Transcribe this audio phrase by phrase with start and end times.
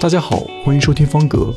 [0.00, 1.52] 大家好，欢迎收听方格，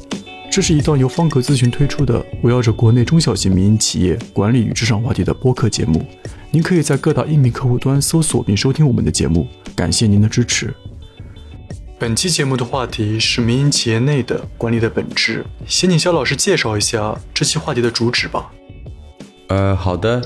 [0.52, 6.04] 这是一档由方格咨询推出的围绕着国内中小型民营企业管理与职场话题的播客节目。
[6.50, 10.74] 您可以在各大音频客户端搜索并收听我们的节目，感谢您的支持。
[12.00, 18.52] 本期节目的话题是民营企业内的管理的本质，先请肖老师介绍一下这期话题的主旨吧。
[19.50, 20.20] 呃，好的，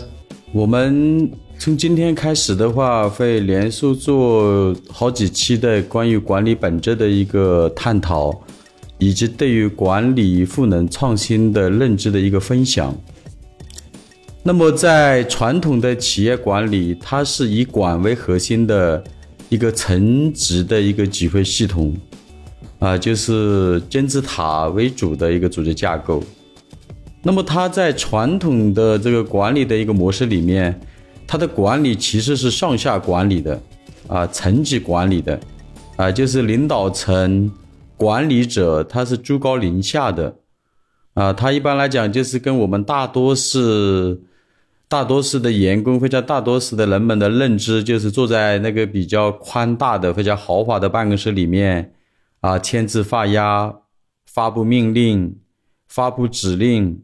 [0.53, 1.29] 我们。
[1.57, 8.39] 从今天开始的话，会连续做好几期的关于管理本质的一个探讨，
[8.99, 12.95] 以及对于管理赋能创新的认知的一个分享。
[14.43, 19.03] 那么，在传统的企业管理，它是以管为核心的
[19.49, 21.95] 一个层级的一个指挥系统，
[22.77, 26.23] 啊，就是金字塔为主的一个组织架构。
[27.23, 30.79] 那么，它在传统的这个管理的一个模式里面。
[31.27, 33.61] 它的管理其实是上下管理的，
[34.07, 35.39] 啊，层级管理的，
[35.95, 37.51] 啊，就是领导层
[37.97, 40.35] 管理者他是居高临下的，
[41.15, 44.21] 啊，他一般来讲就是跟我们大多数
[44.87, 51.93] 大多数的员工或者大多数的人们的认知，就是坐在那个比较宽大的、非常豪华的办公室里面，
[52.41, 53.73] 啊，签字画押、
[54.27, 55.35] 发布命令、
[55.87, 57.01] 发布指令。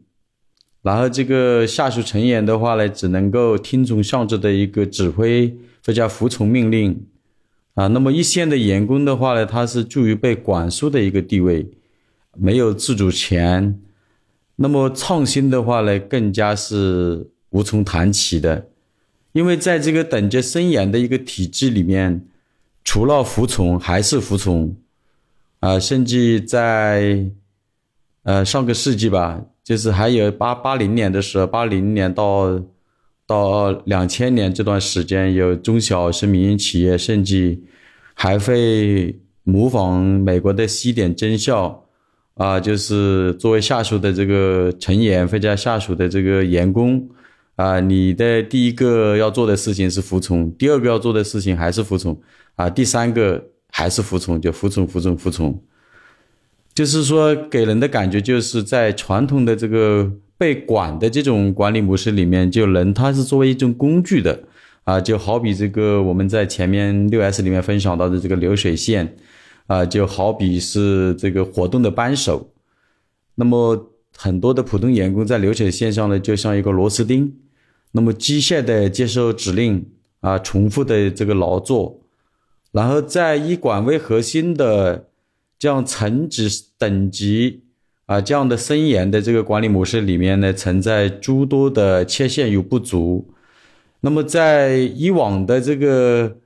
[0.82, 7.06] 然后这个下属成员的话呢，只能够听从上级的一个指挥，或者服从命令，
[7.74, 11.68] 啊，那么一线的员工的话呢，他是处于被管束的一个地位，
[12.36, 13.80] 没有自主权。
[14.56, 18.66] 那么创新的话呢，更加是无从谈起的，
[19.30, 22.26] 因为在这个等级森严的一个体制里面，
[22.82, 24.76] 除了服从还是服从，
[25.60, 27.30] 啊，甚至在，
[28.24, 29.44] 呃，上个世纪吧。
[29.64, 32.60] 就是还有八八零年的时候，八零年到
[33.26, 37.56] 到两千年这段时间，有中小是民营企业，甚至
[38.14, 41.84] 还会模仿美国的西点真校，
[42.34, 47.08] 啊，就是作为下属的这个成员或者下属的这个员工，
[47.54, 52.20] 啊，你的第一个要做的事情是服从，第二个要做的事情还是服从，
[52.56, 55.62] 啊，第三个还是服从，就服从服从服从。
[56.74, 64.42] 就是说，给人的感觉就是在传统的这个被管的这种管理模式里面，就人他是作为一种工具的
[64.84, 69.14] 啊，就好比这个我们在前面六 S 里面分享到的这个流水线
[69.66, 72.50] 啊，就好比是这个活动的扳手。
[73.34, 77.34] 那么很多的普通员工在流水线上呢，就像一个螺丝钉，
[77.90, 79.86] 那么机械的接受指令
[80.20, 82.00] 啊，重复的这个劳作，
[82.70, 85.08] 然后在以管为核心的。
[85.62, 87.62] 这样层级等级
[88.06, 93.32] 啊，这样的森严的这个管理模式里面呢，存在诸多的缺陷与不足。
[94.00, 96.38] 那么在以往的这个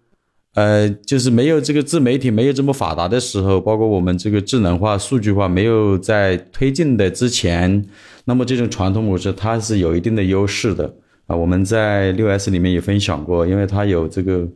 [0.52, 7.82] 呃，就是没有这个自媒体没有这么发达的时候，包括我们这个智能化、数据化没有在推进的之前，
[8.26, 10.94] 那么这种传统模式它是有一定的优势的
[11.26, 11.34] 啊。
[11.34, 14.46] 我们在六 S 里面也分享过，因为它有这个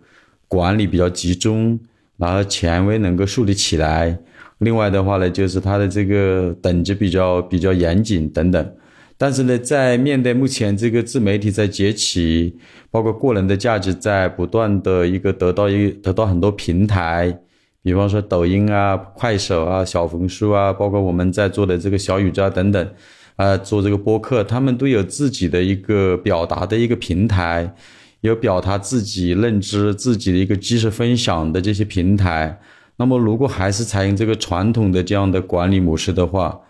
[0.48, 1.80] 管理比较集中，
[2.20, 4.16] 然后权威能够树立起来。
[4.58, 8.72] 另外的话呢，就是它的这个等级比较比较严谨等等，
[9.16, 12.58] 但是呢，在面对目前这个自媒体在崛起，
[12.90, 17.34] 包括个人的价值在不断的一个得到一得到很多平台，
[17.82, 22.88] 比方说抖音啊、快手啊、小红书啊，包括我们在做的这个小宇宙等等，
[23.36, 27.74] 啊，做这个播客，他们都有自己的一个表达的一个平台，
[28.20, 32.60] 有表达自己认知、自己的一个知识分享的这些平台。
[32.96, 36.60] 那么，如果还是采用这个传统的这样的管理模式的话，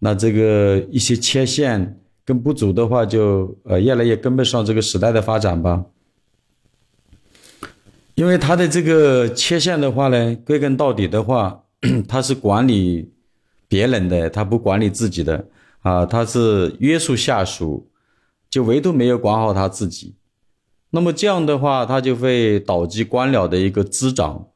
[0.00, 5.84] 那这个一些缺陷跟不足的话，就呃越来越跟不上这个时代的发展吧。
[8.16, 11.62] 因为它的这个缺陷的话呢，归根到底的话，
[12.08, 13.12] 它是管理
[13.68, 15.46] 别人的，他不管理自己的
[15.82, 17.88] 啊，他是约束下属，
[18.50, 20.14] 就唯独没有管好他自己。
[20.90, 24.46] 那么这样的话，他就会导致官僚的一个滋长。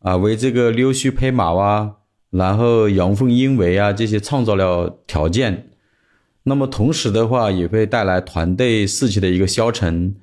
[0.00, 1.96] 啊，为这个溜须拍马啊，
[2.30, 5.68] 然后阳奉阴违啊，这些创造了条件。
[6.44, 10.14] 那么同时的话，也会带来团队士气的一个消沉，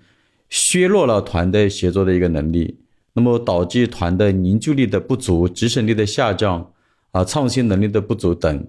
[0.50, 2.80] 削弱了团队协作的一个能力。
[3.14, 6.72] 那么导致团队凝聚力的不足、执行力的下降
[7.12, 8.68] 啊、创新能力的不足等。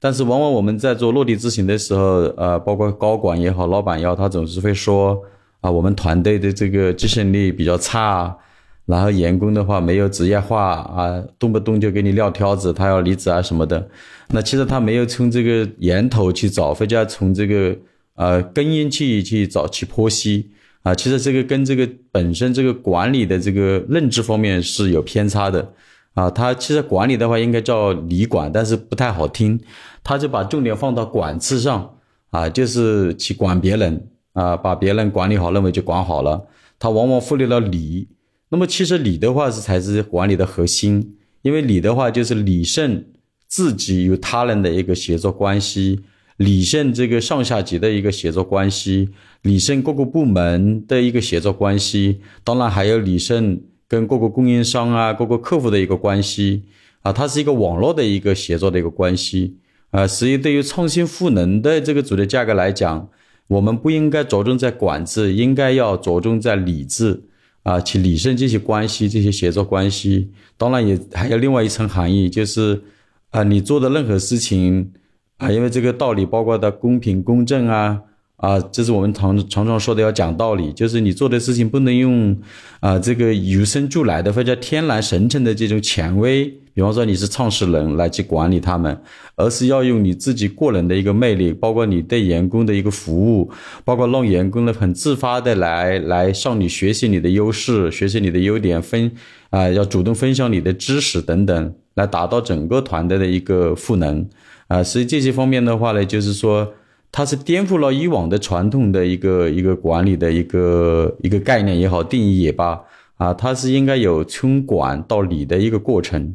[0.00, 5.22] 但是往往我们在做落地执行的时候，呃，包括高管也好，老板也好，他总是会说
[5.64, 8.36] 啊，我们团队的这个执行力比较差。
[8.84, 13.88] 然后员工的话没有职业化啊，动不动就给你撂挑子，他要离职啊什么的。
[14.28, 17.74] 那其实他没有从这个源头去找，或者从这个
[18.16, 20.50] 呃根源去去找去剖析
[20.82, 20.94] 啊。
[20.94, 25.72] 其实这个跟这个本身这个管理的这个认知方面是有偏差的
[26.12, 29.58] 啊，他其实管理的话应该叫理管，但是不太好听，
[30.02, 31.90] 他就把重点放到管字上
[32.28, 36.46] 啊，就是去管别人啊，把别人管理好，认为就管好了，
[36.78, 38.08] 他往往忽略了理。
[38.50, 43.06] 那么其实理的话是才是管理的核心，因为理的话就是理顺
[43.48, 46.00] 自己与他人的一个协作关系，
[46.36, 49.08] 理顺这个上下级的一个协作关系，
[49.42, 53.62] 理顺各个部门的一个协作关系，当然还有理顺。
[53.86, 56.62] 跟各个供应商啊、各个客户的一个关系
[57.02, 59.58] 啊，它是一个网络的一个协作的一个关系
[59.90, 60.06] 啊。
[60.06, 63.08] 所以，对于创新赋能的这个组织架构来讲，
[63.48, 67.22] 我们不应该着重在管制，应该要着重在理智
[67.62, 70.30] 啊，去理顺这些关系、这些协作关系。
[70.56, 72.82] 当然，也还有另外一层含义，就是
[73.30, 74.92] 啊，你做的任何事情
[75.36, 78.00] 啊，因为这个道理包括的公平公正啊。
[78.44, 82.36] 啊，这是我们常常常说的，要讲道理，就是你做的事情不能用
[82.80, 86.44] 啊这个与生俱来的或者天然形成的这种权威，
[86.74, 89.00] 比方说你是创始人来去管理他们，
[89.34, 93.50] 而是要用你自己个人的一个魅力，包括你对员工的一个服务，
[93.82, 99.10] 包括让员工呢很自发的来来向你学习你的优势，学习你的优点，分
[99.48, 104.28] 啊要主动分享你的知识等等，来达到整个团队的一个赋能
[104.68, 106.74] 啊，所以这些方面的话呢，就是说。
[107.16, 112.82] 它是颠覆了以往的传统的一个一个管理的一个一个概念也好，定义也罢，
[113.18, 116.34] 啊，它是应该有从管到理的一个过程。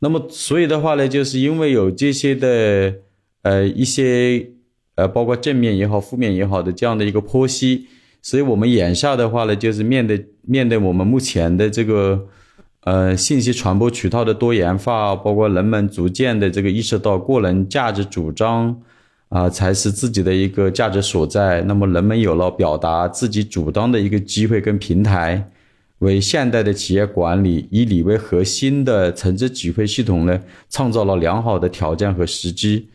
[0.00, 2.92] 那么，所以的话呢，就是因为有这些的
[3.42, 4.50] 呃一些
[4.96, 7.86] 呃，包括正面也好，负面也好的这样的一个剖析，
[8.20, 12.26] 所以我们眼下的话呢，就是面对面对我们目前的这个
[12.82, 18.82] 呃信息传播渠道的多元化，包括人们逐渐的这个意识到个人价值主张。
[19.34, 21.60] 啊，才是自己的一个价值所在。
[21.62, 25.50] 那么，人们有了表达自己主张的一个机会跟平台，
[25.98, 30.40] 为现代的企业管理以理为核心的层次指挥系统呢，
[30.70, 32.88] 创造了良好的条件和时机。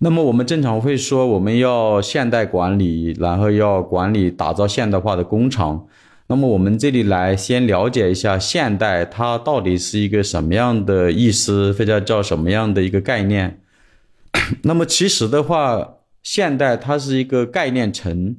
[0.00, 5.86] 那么，我们正常会说，我们要现代管理，然后要管理打造现代化的工厂。
[6.26, 13.58] 那么，我们这里来先了解一下现代它到底是一个什么样的意思，或者叫什么样的一个概念。
[14.62, 18.36] 那么其实的话，现代它是一个概念层，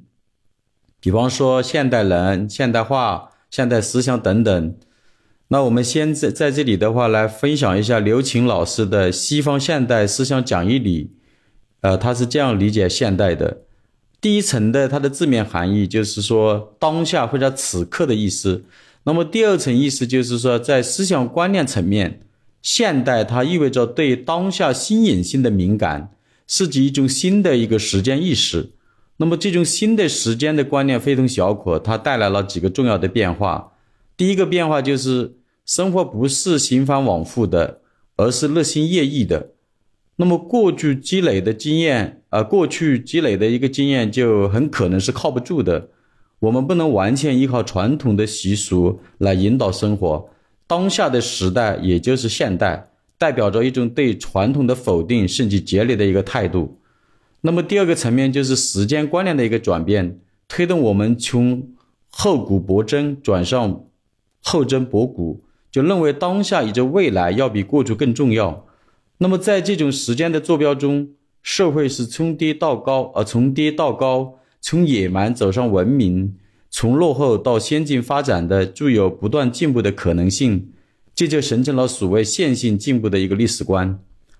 [0.99, 4.75] 比方说现代人、现代化、现代思想等等。
[5.49, 11.11] 那我们先在在这里的话来分享一下刘擎老师的《西方现代思想讲义》里，
[11.81, 13.61] 呃，他是这样理解现代的：
[14.19, 18.63] 第一层的它的字面含义就是说当下或者此刻的意思；
[19.03, 22.26] 那么第二层意思就是说在思想观念层面。
[22.67, 26.11] 现代它意味着对当下新颖性的敏感，
[26.45, 28.71] 是指一种新的一个时间意识。
[29.15, 33.71] 那么这种新的时间的观念非同小可，它带来了几个重要的变化。
[34.17, 37.79] 第一个变化就是生活不是循环往复的，
[38.17, 39.51] 而是日新月异的。
[40.17, 45.91] 那么过去积累的经验，啊，过去积累的一个经验就很可能是靠不住的。
[46.39, 50.29] 我们不能完全依靠传统的习俗来引导生活。
[50.67, 56.79] 当下的时代，也就是现代，代表着一种对传统的否定甚至决裂的一个态度。
[57.41, 60.19] 那么第二个层面就是时间观念的一个转变，
[60.49, 61.69] 推动我们从
[62.09, 63.85] 厚古薄真转向
[64.43, 68.65] 厚真薄古，就认为当下以及未来要比过去更重要。
[69.19, 71.09] 那么在这种时间的坐标中，
[71.41, 76.35] 社会是从低到高，而从低到高，从野蛮走上文明。
[76.69, 80.69] 从落后到先进发展的具有不断进步的可能性，
[81.15, 83.99] 这就形成了所谓线性进步的一个历史观。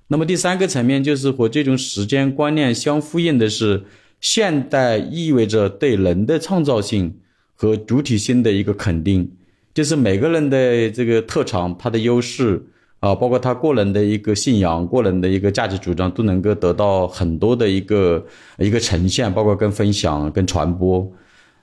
[0.09, 3.83] 那么第三个层面就是和这种时间观念相呼应的是，
[4.21, 7.15] 现代意味着对人的创造性
[7.55, 9.31] 和主体性的一个肯定，
[9.73, 12.65] 就是每个人的这个特长、他的优势
[12.99, 18.25] 啊，包括他个人的一个信仰、个人的一个价值主张，都能够得到很多的一个
[18.59, 21.11] 一个呈现，包括跟分享、跟传播。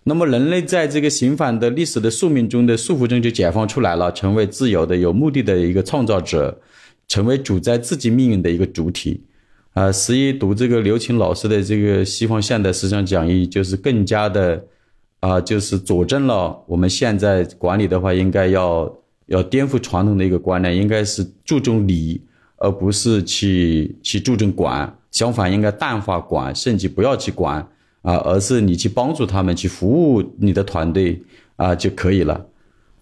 [0.07, 6.61] 那么，人类在这个循环的历史的宿命中的束缚中就解放出来了，成为自由的、有目的的一个创造者，
[7.09, 9.23] 成为主宰自己命运的一个主体。
[9.73, 14.63] 啊，十一读这个刘擎老师的这个西方现代思想讲义，就是更加的
[15.21, 18.95] 啊，就是佐证了我们现在管理的话，应该要
[19.27, 22.21] 要颠覆传统的一个观念，应该是注重理，
[22.59, 24.95] 而不是去去注重管。
[25.11, 27.67] 相反，应该淡化管，甚至不要去管。
[28.05, 31.21] 啊，而是你去帮助他们，去服务你的团队
[31.57, 32.47] 啊就可以了。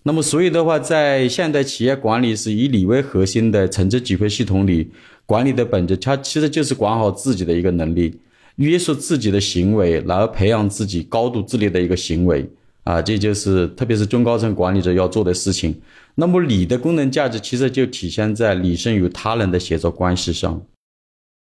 [0.04, 4.90] 那么，所以的话，在现代企业管理是以理为核心的层次指挥系统里，
[5.26, 8.18] 管理的本质，它其实就是管好自己的一个能力，
[8.56, 12.48] 约束自己的行为，然后培养自己高度自律的一个行为。
[12.84, 15.80] 啊，这就是特别是中高层管理者要做的事情。
[16.16, 20.60] 那么你的功能价值其实就体现在理身与他人的协作关系上。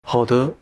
[0.06, 0.52] 好的，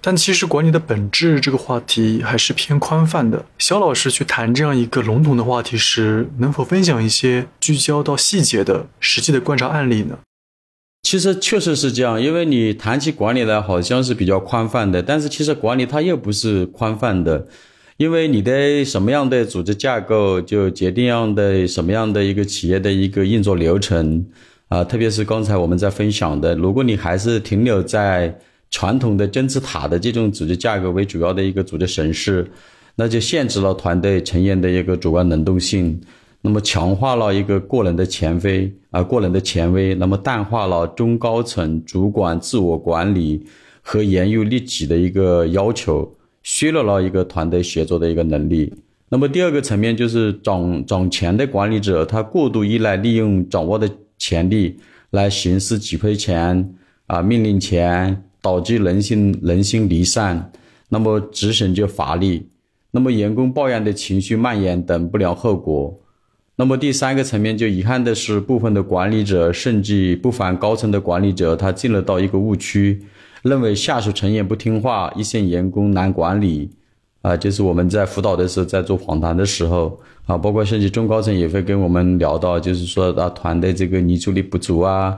[0.00, 3.44] 但其实管理的本质这个话题还是偏宽泛的。
[3.58, 10.18] 肖老师去谈这样一个笼统的话题时，能否分享一些聚焦到细节的实际的观察案例呢？
[11.02, 17.46] 其实确实是这样，因为你谈起管理来，好像是比较宽泛的，但是其实管理它又不是宽泛的。
[17.96, 24.26] 因为你的什么样的组织架构，就决定样的什么样的一个企业的一个运作流程
[24.68, 28.38] 啊，特别是刚才我们在分享的，如果你还是停留在
[28.70, 32.50] 传统的金字塔的这种组织架构为主要的一个组织形式，
[32.94, 36.00] 那就限制了团队成员的一个主观能动性，
[36.40, 43.44] 那么强化了一个个人的权威啊，个人的权威，那么淡化了中高层主管自我管理
[43.82, 46.16] 和严于律己的一个要求。
[46.42, 48.72] 削弱了一个团队协作的一个能力。
[49.10, 53.86] 那么第二个层面就是掌掌权的管理者，他过度依赖利用掌握的
[54.16, 54.78] 权力
[55.10, 56.74] 来行使指挥权
[57.08, 60.52] 啊、命令权，导致人心人心离散，
[60.88, 62.48] 那么执行就乏力，
[62.90, 65.98] 那么员工抱怨的情绪蔓延等不良后果。
[66.56, 73.02] 那么第三个层面就遗憾的是，部分的管理者甚至不凡高层的管理者，他进了到一个误区。
[73.42, 76.68] 认为下属成员不听话，一线员工难管理，
[77.22, 85.16] 啊，就是我们在辅导的时候，在做访谈的时候，啊，包括甚至中高层也会跟我们聊到，就是说啊，团队这个凝聚力不足啊，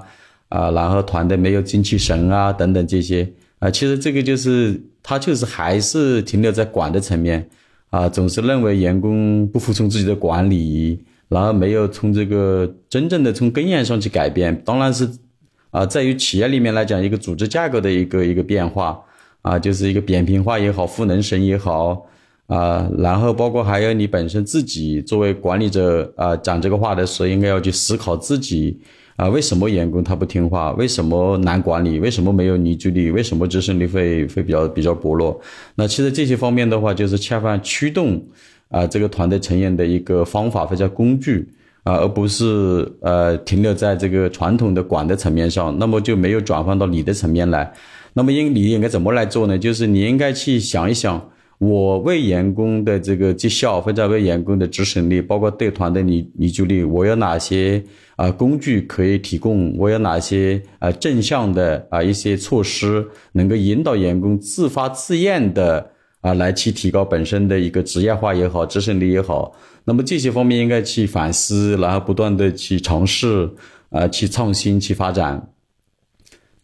[0.53, 3.27] 啊，然后团队没有精气神啊，等等这些，
[3.59, 7.49] 啊，其实这个就是他就是还是停留在管的层面，
[7.91, 15.09] 啊，总是认为员工不服从自己的管理，然后没有从这个真正的从根源上去改变，当然是。
[15.73, 19.01] 啊，在于企业里面来讲，一个组织架构的一个一个变化，
[19.41, 22.05] 啊，就是一个扁平化也好，赋能神也好，
[22.47, 28.79] 啊，然后包括还有你本身自己作为管理者啊，讲这个话的时候，应该要去思考自己
[29.17, 30.73] 啊，为什么员工他不听话？
[30.73, 31.99] 为什么难管理？
[31.99, 33.11] 为什么没有凝聚力？
[33.11, 35.41] 为什么执行力会会比较比较薄弱？
[35.75, 38.23] 那其实这些方面的话，就是恰饭驱动
[38.69, 41.49] 啊这个团队成员的一个方法或者工具。
[41.85, 47.73] 啊，而不是呃停留在这个传统的管的层面上，那么就没有转换到你的层面来。
[48.13, 49.59] 那么应你应该怎么来做呢？
[49.59, 51.31] 就是你应该去想一想，
[51.63, 57.81] 我为员工的这个绩效或者为员工的执行力，包括对团队凝凝聚力，我有哪些
[58.17, 59.73] 啊工具可以提供？
[59.79, 65.89] 我有哪些啊正向的啊一些措施，能够引导员工自发自愿的
[66.21, 69.55] 啊来去提高本身的一个职业化也好，执行力也好。
[69.85, 73.49] 那么这些方面应该去反思，然后不断的去尝试，
[73.91, 75.49] 啊，去创新，去发展。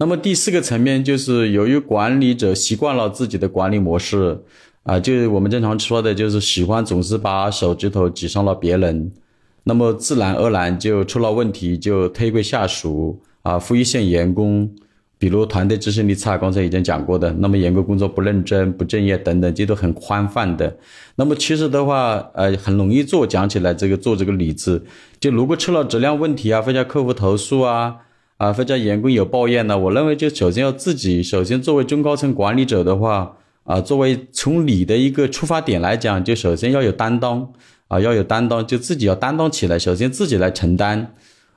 [0.01, 4.45] 那么第四个层面就是，由于管理者习惯了自己的管理模式，
[4.89, 9.13] 啊，就是我们经常说的，就是喜欢总是把手指头指向了别人，
[9.65, 14.71] 那么自然而然就出了问题，就推给下属，啊，负一线员工。
[15.21, 20.75] 比如团队执行力差，刚才已经讲过的，那么员工工作不认真、不敬业等等，这都很宽泛的。
[21.17, 23.27] 那么其实的话，呃，很容易做。
[23.27, 24.81] 讲起来，这个做这个理智，
[25.21, 27.97] 就如果出了质量问题啊，或者客户投诉啊，
[28.37, 33.37] 啊，或者员工有抱怨呢，我认为就首先要自己，首先作为中高层管理者的话，
[33.69, 37.53] 啊，作为从你的一个出发点来讲，就首先要有担当，
[37.89, 41.15] 啊，要有担当，就自己要担当起来，首先自己来承担。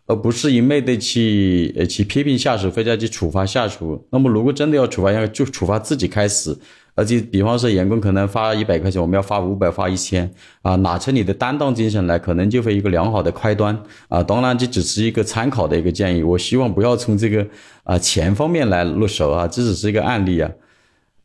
[0.08, 4.06] 而不是一昧的去呃去批评下属，或者去处罚下属。
[4.10, 6.58] 那么如果真的要处罚，要就处罚自己开始。
[6.96, 10.30] 而且比方说员工可能发一百块钱，我们要发五百，发一千
[10.64, 13.78] 啊，拿出你的担当精神来，可能就会一个良好的开端
[14.10, 14.22] 啊。
[14.22, 17.48] 当然这只是一个参考的一个建议，我希望不要从这个
[17.84, 20.52] 啊钱方面来入手啊，这只是一个案例啊。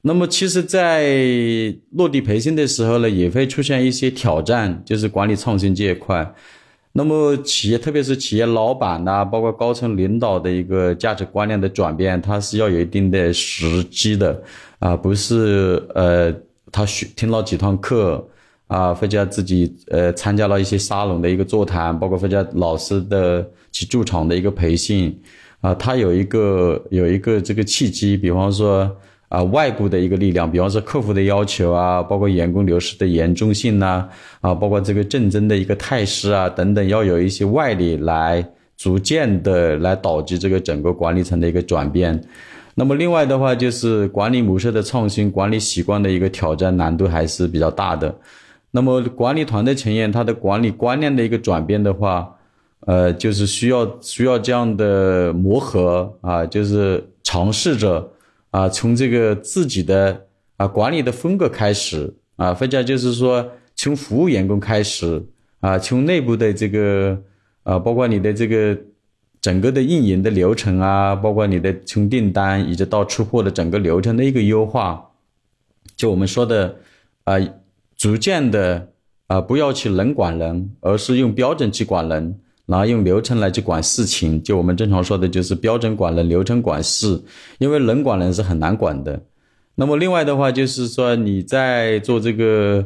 [0.08, 6.32] 那么其实，在落地培训的时候呢，也会出现一些挑战，就是管理创新这一块。
[6.92, 14.40] 那么企业，特别是企业老板呐，包括高层领导的一个价值观念的转变，它是要有一定的时机的，
[14.78, 16.32] 啊，不是呃，
[16.70, 18.24] 他学听了几堂课，
[18.68, 25.20] 啊，或者自己呃参加了一些沙龙的一个座谈，包括或者老师的去驻场的一个培训，
[25.60, 28.88] 啊，他有一个有一个这个契机，比方说。
[29.28, 34.08] 啊，外部的一个力量，比方说客户的要求啊，包括员工流失的严重性呐，
[34.40, 42.22] 啊，包括这个竞争的一个态势啊等等，要有一些外力来逐渐的来导致这个整个管理层的一个转变。
[42.76, 48.14] 那么另外的话，就是管理模式的创新，管理习惯的一个挑战难度还是比较大的。
[48.70, 52.32] 那么管理团队成员他的管理观念的一个转变的话，
[52.86, 58.12] 呃，就是需要需要这样的磨合啊，就是尝试着。
[58.56, 65.22] 啊，从这个自己的啊管理的风格开始啊，或者就是说从服务员工开始
[65.60, 67.20] 啊，从内部的这个
[67.64, 68.74] 啊，包括你的这个
[69.42, 75.10] 整个的运营的流程啊，包括你的从订单一直到出货的整个流程的一个优化，
[75.94, 76.76] 就我们说的
[77.24, 77.34] 啊，
[77.94, 78.88] 逐渐的
[79.26, 82.40] 啊，不要去人管人，而是用标准去管人。
[82.66, 87.22] 然后用流程来去管事情，就我们正常说的，就是标准管人，流程管事。
[87.58, 89.22] 因为人管人是很难管的。
[89.76, 92.84] 那么另外的话，就是说你在做这个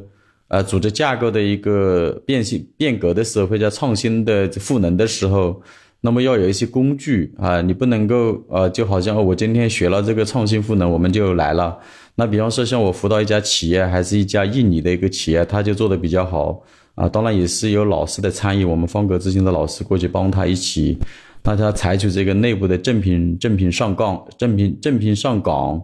[0.48, 5.62] 呃组织架构的一个变性变革的时候，或者创新的赋能的时候，
[6.02, 11.78] 那么要有一些工具啊，你不能够呃就好像我今天学了这个创新赋能，我们就来了。
[12.16, 16.62] 那比方说像我辅导一家企业，还是一家印尼的一个企业，他就做的比较好。
[17.00, 20.98] 啊，当然也是有老师的参与，我们方格咨询的老师过去帮他一起，
[21.40, 25.82] 大家采取这个内部的正品正品上岗、正品正品上岗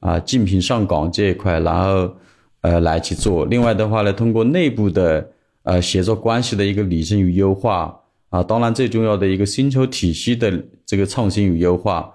[0.00, 2.14] 啊、竞品上岗这一块，然后
[2.60, 3.46] 呃来去做。
[3.46, 5.26] 另外的话呢，通过内部的
[5.62, 7.98] 呃协作关系的一个理顺与优化
[8.28, 10.52] 啊，当然最重要的一个薪酬体系的
[10.84, 12.12] 这个创新与优化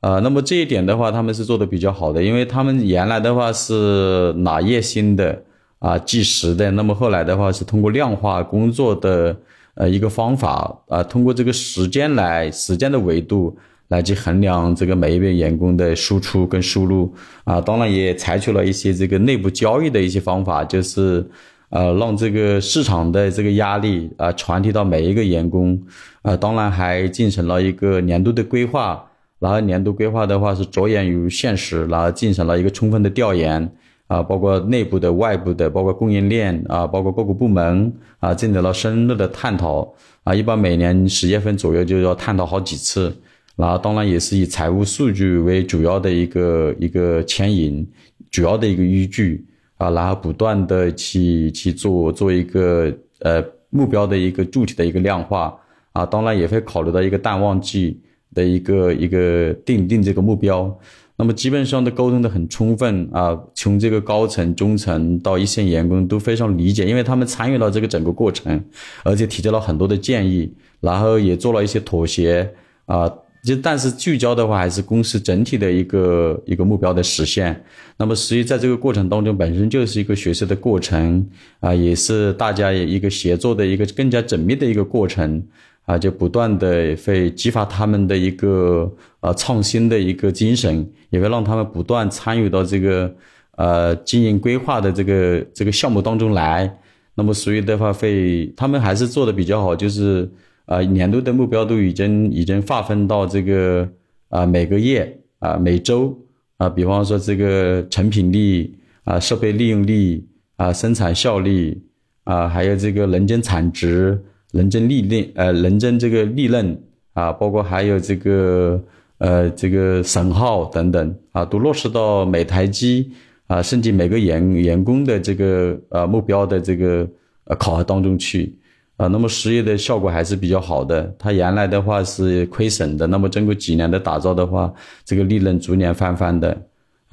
[0.00, 5.43] 啊，那么这一点的话，他们是做的比较好的，因为他们原来的话是拿月薪的。
[5.84, 6.70] 啊，计时的。
[6.70, 9.36] 那么后来的话是通过量化工作的
[9.74, 13.54] 呃一个方法啊，通过这个时间来时间的维度
[13.88, 17.12] 来去衡量这个每一位员工的输出跟输入
[17.44, 17.60] 啊。
[17.60, 21.22] 当然也采取了一些这个内部交易的一些方法，就是
[21.68, 25.78] 呃让这个市场的这个压力啊传递到每一个员工
[26.22, 26.34] 啊。
[26.34, 29.04] 当然还进行了一个年度的规划，
[29.38, 33.70] 然后年度规划的话是着眼于现实，然后进行了一个充分的调研。
[34.06, 39.94] 啊，包括内部的、外部的，包括供应链啊，包括各个部门啊，进行了深入的探讨
[40.24, 40.34] 啊。
[40.34, 43.10] 一般每年十月份左右就要探讨好几次，
[43.56, 47.86] 然后当然也是以财务数据为主要的一个一个牵引，
[48.30, 49.42] 主要的一个依据
[49.78, 55.56] 啊，然后不断的去去做做一个呃目标的一个具体的一个量化
[55.92, 57.98] 啊，当然也会考虑到一个淡旺季
[58.34, 60.78] 的一个一个定定这个目标。
[61.16, 68.64] 那么基本上都沟通的很充分啊，从这个高层、中层到一线员工都非常理解，因为他们参与了这个整个过程，
[69.04, 72.52] 而且提交了很多的建议，然后也做了一些妥协
[72.86, 73.12] 啊。
[73.44, 77.62] 就但是聚焦的话，还是公司整体的一个一个目标的实现。
[77.98, 81.28] 那么实际在这个过程当中，本身就是一个学习的过程
[81.60, 85.46] 啊，也是大家一个协作的一个更加缜密的一个过程。
[85.86, 93.14] 啊，就不断的会激发他们的一个呃创新的一个精神，也会让他们不断参与到这个
[93.56, 96.78] 呃经营规划的这个这个项目当中来。
[97.14, 100.26] 那么所以的话，会他们还是做的比较好，就是
[100.64, 103.86] 啊年度的目标都已经已经划分到这个
[104.30, 106.18] 啊每个月啊每周
[106.56, 111.78] 啊，比方说这个成品率啊设备利用率啊生产效率
[112.24, 114.18] 啊还有这个人均产值。
[114.54, 116.80] 人均利润，呃，人均这个利润
[117.12, 118.80] 啊，包括还有这个
[119.18, 123.10] 呃这个损耗等等啊，都落实到每台机
[123.48, 127.04] 啊，甚至每个员员工的这个呃目标的这个
[127.46, 128.56] 呃考核当中去
[128.96, 129.08] 啊。
[129.08, 131.12] 那么实业的效果还是比较好的。
[131.18, 134.72] 它原来的话是亏损的，那么经过几年的打造的话，
[135.04, 136.56] 这个利润逐年翻番的。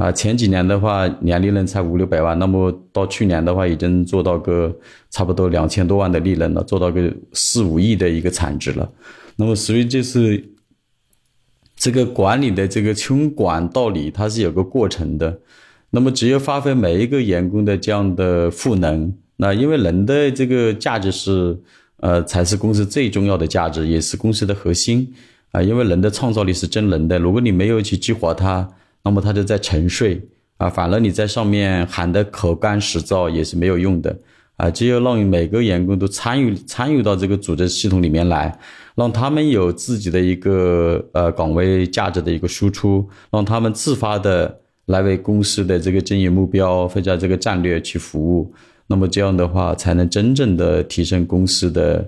[0.02, 4.76] 啊，前几年的话年利润才五六百万，那么到去年的话已经做到个
[5.12, 8.92] 差不多两千多万的利润了，做到个四五亿的一个产值了。
[9.36, 10.44] 那么所以就是
[11.76, 15.40] 这个管理的这个从管到理，它是有个过程的。
[15.92, 21.56] 那么只有发挥每一个员工的这样的赋能，那因为人的这个价值是
[21.98, 25.14] 呃才是公司最重要的价值，也是公司的核心
[25.52, 25.62] 啊。
[25.62, 28.68] 因为人的创造力是真人的，如果你没有去激活它。
[29.04, 30.22] 那么它就在沉睡
[30.58, 34.16] 啊，反而你在上面喊的口干舌燥也是没有用的
[34.58, 34.70] 啊。
[34.70, 38.56] 只有让每个员工都参与参与到这个组织系统里面来，
[38.94, 48.54] 让他们有自己的一个呃岗位价值的一个输出，让他们自发的来为公司的这个经营目标或者这个战略去服务。
[48.86, 52.08] 那么这样的话，才能真正的提升公司的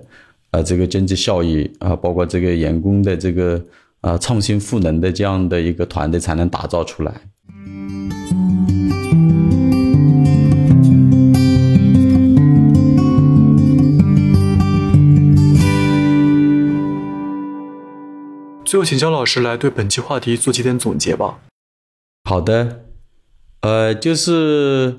[0.52, 3.60] 啊这个经济效益啊，包括这个员工的这个。
[4.04, 7.22] 啊，创新赋能的这样的一个团队才能打造出来。
[18.66, 21.38] 最后，请焦老师来对本期话题做几点总结吧。
[22.28, 22.84] 好的，
[23.62, 24.98] 呃，就是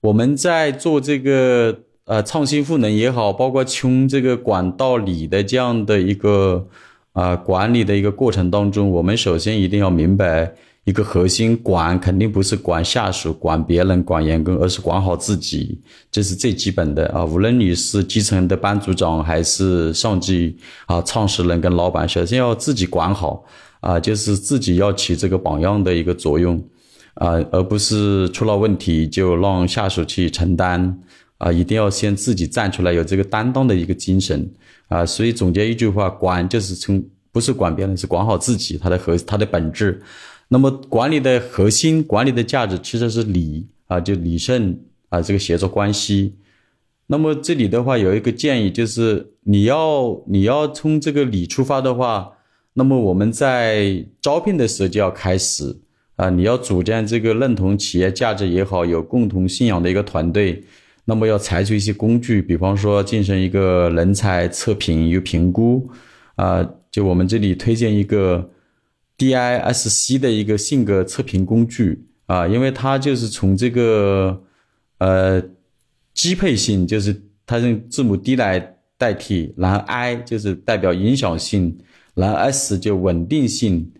[0.00, 6.68] 我们在做这个呃创新赋能也好，包括穷这个管道里的这样的一个。
[7.16, 10.52] 啊，管理的一个过程当中，我们首先一定要明白，
[10.84, 15.80] 一个核心管肯定不是管下属、管别人、管员工，而是管好自己，
[16.12, 17.24] 这是最基本的啊。
[17.24, 23.42] 无论你是基层的班组长还是上级啊，创始人跟老板，首先要自己管好
[23.80, 26.62] 啊，就是自己要起这个榜样的一个作用
[27.14, 30.98] 啊，而不是出了问题就让下属去承担
[31.38, 34.48] 啊，一定要先自己站出来，有这个担当的一个精神
[34.88, 35.04] 啊。
[35.04, 40.00] 所以总结一句话，管就是从不是管别人，是管好自己，它的核它的本质。
[40.48, 46.36] 那么管理的核心，管理的价值其实是理啊，就理顺啊这个协作关系。
[47.08, 52.32] 那么这里的话有一个建议，就是你要你要从这个理出发的话，
[52.74, 55.76] 那么我们在招聘的时候就要开始
[56.16, 60.64] 啊，你要组建这个认同企业价值也好，有共同信仰的一个团队，
[61.06, 65.88] 那么要采取一些工具，比方说进行一个人才测评与评估
[66.34, 68.50] 啊，就我们这里推荐一个。
[69.18, 74.42] DISC 的一个性格测评工具啊，因为它就是从这个
[74.98, 75.42] 呃
[76.12, 81.78] 基配性，就是它用字母 D 来代替，然后 I 就是代表影响性，
[82.12, 83.90] 然后 S 就稳定性。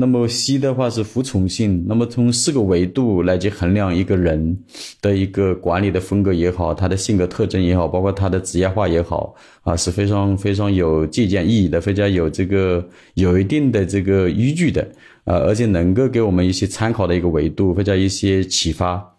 [0.00, 4.56] 那么 C 的话是服从性，那么从四个维度来去衡量一个人
[5.02, 14.82] 的一个管理的风格也好，他的性格特征也好，包括他的职业化也好，啊是非常非常有借鉴意义的，非常有这个有一定的这个依据的，
[15.24, 19.16] 啊而且能够给我们一些参考的一个维度，或者一些启发。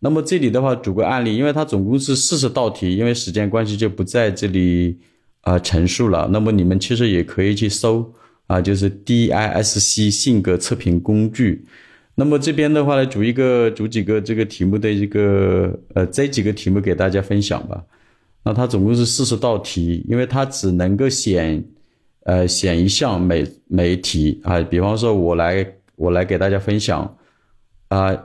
[0.00, 4.96] 那么这里的话，举个案例，因为它总共是四十道题，因为时间关系就不在这里
[5.42, 6.30] 啊陈述了。
[6.32, 8.14] 那么你们其实也可以去搜。
[8.48, 11.64] 啊，就是 DISC 性格测评工具。
[12.16, 17.84] 那么这边的话呢，组一个组几个这个题目的一个呃这几个题目给大家分享吧。
[18.42, 21.62] 那它总共是四十道题，因为它只能够选
[22.24, 24.60] 呃选一项每每一题啊。
[24.62, 27.16] 比方说，我来我来给大家分享
[27.88, 28.16] 啊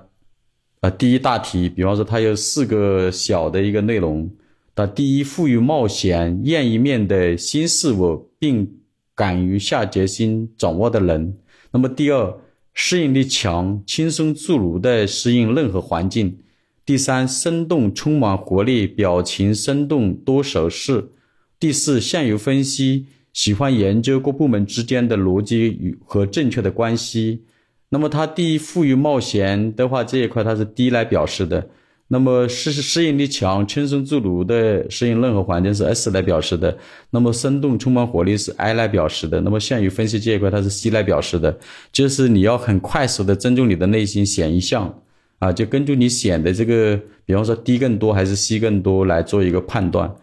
[0.79, 4.27] 啊第一大题，比方说它有四个小的一个内容。
[4.75, 8.79] 那第一，富于冒险、愿意面对新事物，并
[9.15, 11.37] 敢于下决心掌握的人，
[11.71, 12.35] 那么第二，
[12.73, 16.37] 适应力强，轻松自如地适应任何环境；
[16.85, 21.11] 第三，生动充满活力，表情生动，多手势；
[21.59, 27.43] 第四，善于分析，喜欢研究各部门之间的逻辑与和正确的关系。
[27.89, 31.69] 那么它第一，富于冒险的话，这一块它是 D 来表示的。
[32.09, 36.77] 那么适适应力强、轻松自如的适应任何环境是 S 来表示的。
[37.09, 39.41] 那么生动充满活力是 I 来表示的。
[39.41, 41.57] 那么善于分析这一块它是 C 来表示的。
[41.91, 45.01] 就是你要很快速的尊重你的内心选一项
[45.39, 50.13] 啊，就根据你选的这个，比方说 D 更多还是 C 更多来做一个判断。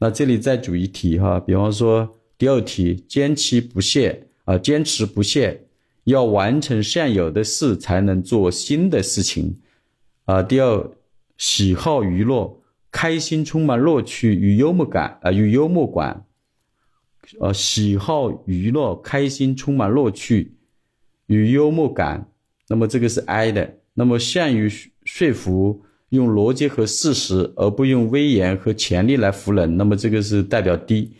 [0.00, 5.62] 那这里再举一题哈，比方说第二题，坚持不懈啊，坚持不懈，
[6.04, 9.56] 要完成现有的事才能做新的事情
[10.26, 10.42] 啊。
[10.42, 10.90] 第二。
[11.40, 12.60] 喜好娱乐，
[12.92, 16.26] 开心，充满乐趣与幽默感啊，与幽默感。
[17.40, 20.58] 呃，喜好娱乐，开心，充满乐趣
[21.28, 22.28] 与幽默感。
[22.68, 23.78] 那么这个是 I 的。
[23.94, 29.78] 那么善于说服，用逻辑和事实，而不用威严和权力来服人。
[29.78, 31.16] 那么这个是代表 D。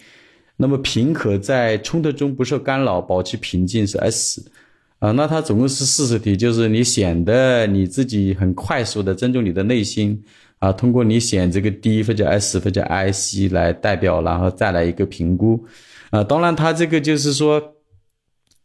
[0.59, 4.52] 那么平和，在冲突中不受干扰，保持平静是 S。
[5.00, 10.22] 啊，那它总共是四十题，就是你选的你自己很快速的尊重你的内心
[10.58, 15.64] 啊，通过你选这个 D 或者 S 或者 I C 来代表，然后再来一个评估
[16.10, 16.22] 啊。
[16.22, 17.76] 当然，它这个就是说，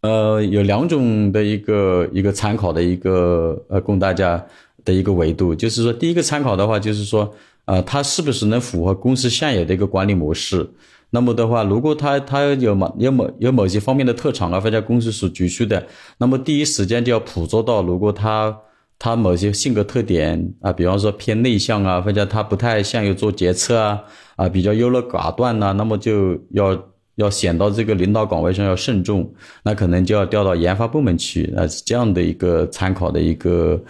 [0.01, 4.45] 呃，有两种的一个一个参考的一个呃供大家
[4.83, 10.69] 的一个维度，就是说第一个参考的话，就是说，呃，它是不是能符合公司现有的一个管理模式？
[11.15, 15.81] 那么的话，如果他他有某有某有某些方面的特长啊，或者公司所急需的，
[16.17, 17.81] 那么第一时间就要捕捉到。
[17.81, 18.53] 如果他
[18.99, 24.03] 他某些性格特点啊，比方说偏内向啊，或者他不太善于做决策啊，
[24.35, 26.77] 啊比较优柔寡断呐，那么就要
[27.15, 33.81] 要选到这个领导岗位上要慎重，那可能就要调到研发部门去那，是这样的一个参考的一个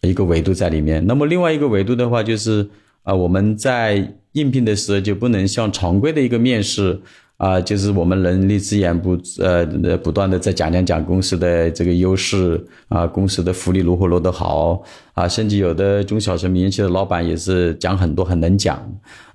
[0.00, 1.06] 一个维度在里面。
[1.06, 2.68] 那么另外一个维度的话，就是
[3.04, 4.12] 啊我们在。
[4.32, 7.00] 应聘的时候就不能像常规的一个面试
[7.36, 9.66] 啊，就是我们人力资源部呃
[9.98, 14.82] 不断的在讲讲讲公司的这个优势啊，公司的福利如何如何好
[15.14, 18.80] 啊，甚至有的中小型民营企业的老板也是讲很多很能讲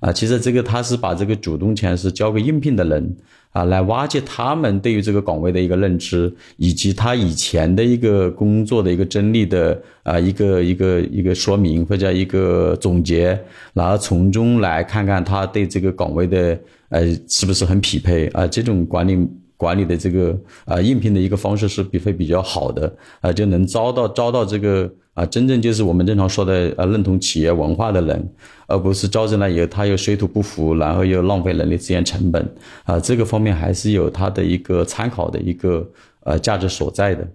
[0.00, 3.16] 啊，其实这个他是把这个主动权是交给应聘的人。
[3.50, 13.38] 啊，来挖掘他们对于这个岗位的一个认知，以及他以前的一个工作的一个经历的啊一个一个一个说明或者一个总结，
[13.72, 16.58] 然后从中来看看他对这个岗位的
[16.90, 18.46] 呃是不是很匹配啊？
[18.46, 19.18] 这种管理
[19.56, 28.28] 管理的这个啊应聘的一个方式是比会比较好的啊，就能招到招到这个啊真正就是我们正常说的啊认同企业文化的人，
[28.68, 32.54] 而不是招进来以后他又水土不服，然后又浪费人力资源成本
[32.84, 37.28] 啊，这个方面还是有它的一个参考的一个呃价值所在的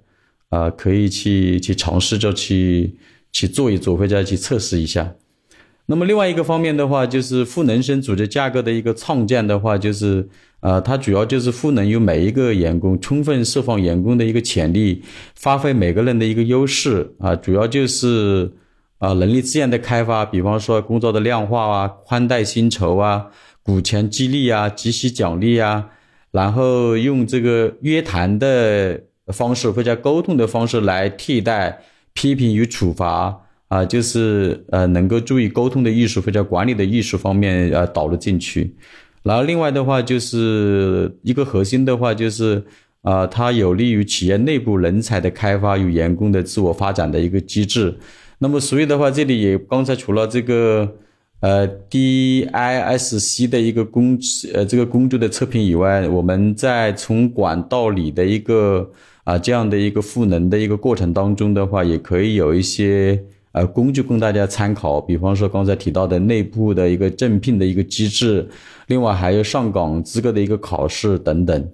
[0.49, 2.95] 啊，可以去去尝试着去
[3.33, 5.15] 去做一做，或者去测试一下。
[5.87, 10.29] 那么另外一个方面的话，就是赋能生组织架构的一个创建的话，就是
[10.63, 15.03] 呃，它主要就是赋能于每一个员工，充分释放员工的一个潜力，
[15.35, 18.49] 发挥每个人的一个优势啊，主要就是
[18.97, 23.27] 啊人力资源的开发，比方说工作的量化啊，宽带薪酬啊，
[23.61, 25.89] 股权激励啊，绩息奖励啊，
[26.31, 31.81] 然后用这个约谈的方式或者沟通的方式来替代
[32.13, 33.41] 批评与处罚。
[33.69, 38.75] 啊，就是呃，能够注意沟通的艺术或者管理的艺术方面，呃，导入进去。
[39.23, 42.61] 然后另外的话，就是一个核心的话，就是
[43.03, 47.97] 啊，它有利于企业内部人才的开发与员工的自我发展的一个机制。
[48.39, 50.95] 那么，所以的话，这里也刚才除了这个
[51.39, 54.19] 呃 DISC 的一个工
[54.53, 58.91] 呃这个工作的测评以外，我们在从管到理的一个
[59.23, 63.23] 啊这样的一个赋能的一个过程当中的话，也可以有一些。
[63.53, 68.47] 呃，工具供大家参考，比方说刚才提到的内部的一个正聘的一个机制，
[68.87, 71.71] 另外还有上岗资格的一个考试等等，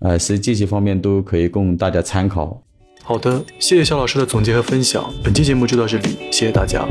[0.00, 2.62] 呃，所以这些方面都可以供大家参考。
[3.02, 6.86] 好的，谢谢肖老师的总结和分享，本期节目就到这里，谢谢大家，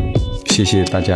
[0.48, 1.16] 谢谢大家。